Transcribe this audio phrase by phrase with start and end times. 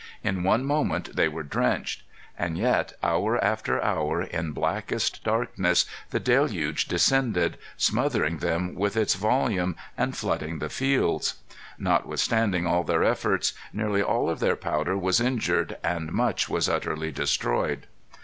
[0.23, 2.01] In one moment they were drenched.
[2.35, 9.13] And yet, hour after hour, in blackest darkness, the deluge descended, smothering them with its
[9.13, 11.35] volume and flooding the fields.
[11.77, 17.11] Notwithstanding all their efforts, nearly all of their powder was injured, and much was utterly
[17.11, 17.85] destroyed.